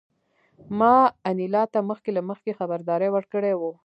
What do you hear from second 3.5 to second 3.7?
و